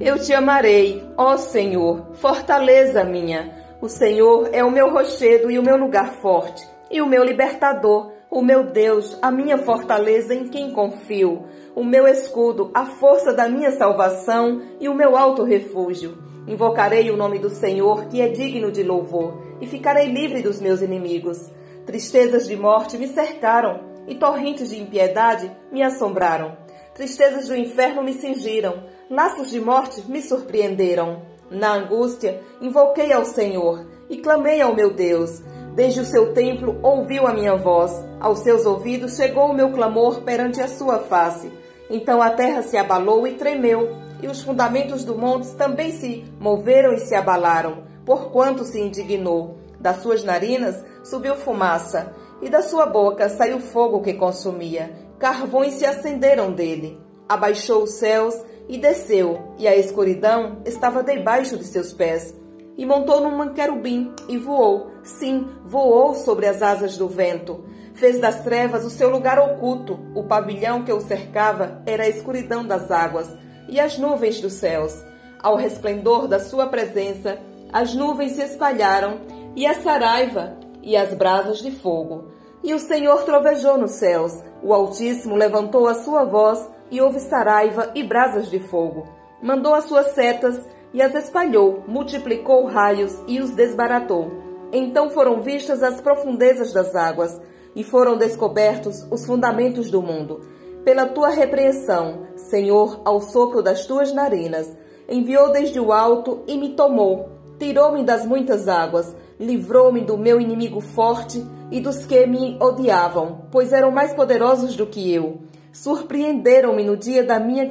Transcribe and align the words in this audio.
Eu 0.00 0.18
te 0.18 0.32
amarei, 0.32 1.06
ó 1.14 1.36
Senhor, 1.36 2.14
fortaleza 2.14 3.04
minha. 3.04 3.52
O 3.82 3.88
Senhor 3.88 4.48
é 4.50 4.64
o 4.64 4.70
meu 4.70 4.88
rochedo 4.88 5.50
e 5.50 5.58
o 5.58 5.62
meu 5.62 5.76
lugar 5.76 6.14
forte, 6.22 6.66
e 6.90 7.02
o 7.02 7.06
meu 7.06 7.22
libertador, 7.22 8.10
o 8.30 8.40
meu 8.40 8.64
Deus, 8.64 9.18
a 9.20 9.30
minha 9.30 9.58
fortaleza 9.58 10.34
em 10.34 10.48
quem 10.48 10.72
confio, 10.72 11.44
o 11.76 11.84
meu 11.84 12.08
escudo, 12.08 12.70
a 12.72 12.86
força 12.86 13.34
da 13.34 13.46
minha 13.46 13.72
salvação 13.72 14.62
e 14.80 14.88
o 14.88 14.94
meu 14.94 15.18
alto 15.18 15.44
refúgio. 15.44 16.16
Invocarei 16.48 17.10
o 17.10 17.16
nome 17.16 17.38
do 17.38 17.50
Senhor, 17.50 18.06
que 18.06 18.22
é 18.22 18.28
digno 18.28 18.72
de 18.72 18.82
louvor, 18.82 19.58
e 19.60 19.66
ficarei 19.66 20.06
livre 20.06 20.40
dos 20.40 20.62
meus 20.62 20.80
inimigos. 20.80 21.50
Tristezas 21.84 22.48
de 22.48 22.56
morte 22.56 22.96
me 22.96 23.06
cercaram, 23.06 23.80
e 24.08 24.14
torrentes 24.14 24.70
de 24.70 24.80
impiedade 24.80 25.52
me 25.70 25.82
assombraram. 25.82 26.56
Tristezas 27.00 27.48
do 27.48 27.56
inferno 27.56 28.02
me 28.02 28.12
cingiram, 28.12 28.82
laços 29.08 29.48
de 29.48 29.58
morte 29.58 30.02
me 30.06 30.20
surpreenderam. 30.20 31.22
Na 31.50 31.72
angústia, 31.72 32.42
invoquei 32.60 33.10
ao 33.10 33.24
Senhor 33.24 33.86
e 34.10 34.18
clamei 34.18 34.60
ao 34.60 34.74
meu 34.74 34.92
Deus. 34.92 35.42
Desde 35.74 36.00
o 36.00 36.04
seu 36.04 36.34
templo 36.34 36.78
ouviu 36.82 37.26
a 37.26 37.32
minha 37.32 37.56
voz, 37.56 37.90
aos 38.20 38.40
seus 38.40 38.66
ouvidos 38.66 39.16
chegou 39.16 39.46
o 39.46 39.54
meu 39.54 39.72
clamor 39.72 40.20
perante 40.24 40.60
a 40.60 40.68
sua 40.68 40.98
face. 40.98 41.50
Então 41.88 42.20
a 42.20 42.28
terra 42.28 42.60
se 42.60 42.76
abalou 42.76 43.26
e 43.26 43.32
tremeu, 43.32 43.96
e 44.22 44.26
os 44.26 44.42
fundamentos 44.42 45.02
do 45.02 45.16
monte 45.16 45.56
também 45.56 45.92
se 45.92 46.30
moveram 46.38 46.92
e 46.92 46.98
se 46.98 47.14
abalaram, 47.14 47.82
porquanto 48.04 48.62
se 48.62 48.78
indignou. 48.78 49.56
Das 49.80 50.02
suas 50.02 50.22
narinas 50.22 50.84
subiu 51.02 51.34
fumaça, 51.34 52.14
e 52.42 52.50
da 52.50 52.60
sua 52.60 52.84
boca 52.84 53.30
saiu 53.30 53.58
fogo 53.58 54.02
que 54.02 54.12
consumia. 54.12 55.08
Carvões 55.20 55.74
se 55.74 55.84
acenderam 55.84 56.50
dele. 56.50 56.98
Abaixou 57.28 57.82
os 57.82 57.92
céus 57.92 58.34
e 58.66 58.78
desceu, 58.78 59.52
e 59.58 59.68
a 59.68 59.76
escuridão 59.76 60.62
estava 60.64 61.02
debaixo 61.02 61.58
de 61.58 61.64
seus 61.64 61.92
pés. 61.92 62.34
E 62.78 62.86
montou 62.86 63.20
num 63.20 63.52
querubim 63.52 64.14
e 64.30 64.38
voou, 64.38 64.90
sim, 65.02 65.46
voou 65.66 66.14
sobre 66.14 66.46
as 66.46 66.62
asas 66.62 66.96
do 66.96 67.06
vento. 67.06 67.62
Fez 67.92 68.18
das 68.18 68.42
trevas 68.42 68.82
o 68.82 68.88
seu 68.88 69.10
lugar 69.10 69.38
oculto, 69.38 70.00
o 70.14 70.24
pavilhão 70.24 70.84
que 70.84 70.92
o 70.92 71.02
cercava 71.02 71.82
era 71.84 72.04
a 72.04 72.08
escuridão 72.08 72.64
das 72.64 72.90
águas 72.90 73.28
e 73.68 73.78
as 73.78 73.98
nuvens 73.98 74.40
dos 74.40 74.54
céus. 74.54 75.04
Ao 75.42 75.54
resplendor 75.54 76.28
da 76.28 76.40
sua 76.40 76.66
presença, 76.66 77.38
as 77.70 77.94
nuvens 77.94 78.32
se 78.32 78.42
espalharam 78.42 79.20
e 79.54 79.66
a 79.66 79.82
saraiva 79.82 80.56
e 80.82 80.96
as 80.96 81.12
brasas 81.12 81.58
de 81.58 81.70
fogo. 81.70 82.39
E 82.62 82.74
o 82.74 82.78
Senhor 82.78 83.22
trovejou 83.22 83.78
nos 83.78 83.92
céus, 83.92 84.38
o 84.62 84.74
Altíssimo 84.74 85.34
levantou 85.34 85.86
a 85.88 85.94
sua 85.94 86.24
voz 86.24 86.68
e 86.90 87.00
houve 87.00 87.18
saraiva 87.18 87.90
e 87.94 88.02
brasas 88.02 88.50
de 88.50 88.58
fogo. 88.58 89.08
Mandou 89.42 89.74
as 89.74 89.84
suas 89.84 90.08
setas 90.08 90.62
e 90.92 91.00
as 91.00 91.14
espalhou, 91.14 91.82
multiplicou 91.88 92.66
raios 92.66 93.18
e 93.26 93.40
os 93.40 93.50
desbaratou. 93.50 94.30
Então 94.72 95.08
foram 95.08 95.40
vistas 95.40 95.82
as 95.82 96.00
profundezas 96.02 96.72
das 96.72 96.94
águas 96.94 97.40
e 97.74 97.82
foram 97.82 98.18
descobertos 98.18 99.06
os 99.10 99.24
fundamentos 99.24 99.90
do 99.90 100.02
mundo. 100.02 100.40
Pela 100.84 101.06
tua 101.06 101.30
repreensão, 101.30 102.26
Senhor, 102.36 103.00
ao 103.04 103.20
sopro 103.20 103.62
das 103.62 103.86
tuas 103.86 104.12
narinas, 104.12 104.70
enviou 105.08 105.50
desde 105.50 105.80
o 105.80 105.92
alto 105.92 106.42
e 106.46 106.58
me 106.58 106.74
tomou, 106.74 107.39
tirou-me 107.60 108.02
das 108.02 108.24
muitas 108.24 108.66
águas, 108.66 109.14
livrou-me 109.38 110.00
do 110.00 110.16
meu 110.16 110.40
inimigo 110.40 110.80
forte 110.80 111.46
e 111.70 111.78
dos 111.78 112.06
que 112.06 112.26
me 112.26 112.56
odiavam, 112.58 113.42
pois 113.52 113.70
eram 113.72 113.90
mais 113.90 114.14
poderosos 114.14 114.74
do 114.74 114.86
que 114.86 115.12
eu. 115.12 115.42
Surpreenderam-me 115.70 116.82
no 116.82 116.96
dia 116.96 117.22
da 117.22 117.38
minha 117.38 117.68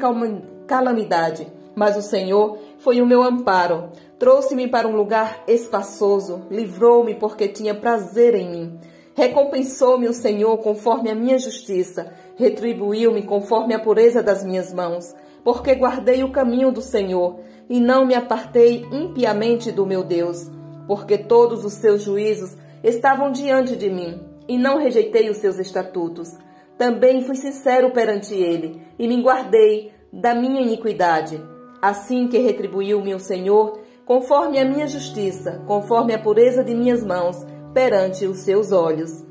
calamidade, 0.67 1.51
mas 1.75 1.97
o 1.97 2.03
Senhor 2.03 2.59
foi 2.77 3.01
o 3.01 3.05
meu 3.05 3.23
amparo. 3.23 3.89
Trouxe-me 4.19 4.67
para 4.67 4.87
um 4.87 4.95
lugar 4.95 5.43
espaçoso, 5.47 6.43
livrou-me 6.51 7.15
porque 7.15 7.47
tinha 7.47 7.73
prazer 7.73 8.35
em 8.35 8.49
mim. 8.49 8.79
Recompensou-me 9.15 10.07
o 10.07 10.13
Senhor 10.13 10.55
conforme 10.59 11.09
a 11.09 11.15
minha 11.15 11.37
justiça, 11.39 12.13
retribuiu-me 12.35 13.23
conforme 13.23 13.73
a 13.73 13.79
pureza 13.79 14.21
das 14.21 14.45
minhas 14.45 14.71
mãos, 14.71 15.13
porque 15.43 15.75
guardei 15.75 16.23
o 16.23 16.31
caminho 16.31 16.71
do 16.71 16.81
Senhor 16.81 17.39
e 17.69 17.79
não 17.79 18.05
me 18.05 18.15
apartei 18.15 18.85
impiamente 18.91 19.71
do 19.71 19.85
meu 19.85 20.03
Deus, 20.03 20.49
porque 20.87 21.17
todos 21.17 21.63
os 21.63 21.73
seus 21.73 22.01
juízos 22.01 22.55
estavam 22.83 23.31
diante 23.31 23.75
de 23.75 23.89
mim, 23.89 24.19
e 24.47 24.57
não 24.57 24.79
rejeitei 24.79 25.29
os 25.29 25.37
seus 25.37 25.59
estatutos. 25.59 26.35
Também 26.77 27.21
fui 27.21 27.35
sincero 27.35 27.91
perante 27.91 28.33
ele, 28.33 28.81
e 28.97 29.07
me 29.07 29.21
guardei 29.21 29.91
da 30.11 30.33
minha 30.33 30.61
iniquidade. 30.61 31.39
Assim 31.81 32.27
que 32.27 32.39
retribuiu-me 32.39 33.13
o 33.13 33.19
Senhor, 33.19 33.79
conforme 34.05 34.57
a 34.57 34.65
minha 34.65 34.87
justiça, 34.87 35.61
conforme 35.67 36.13
a 36.13 36.19
pureza 36.19 36.63
de 36.63 36.73
minhas 36.73 37.05
mãos, 37.05 37.37
perante 37.73 38.25
os 38.25 38.39
seus 38.39 38.71
olhos. 38.71 39.28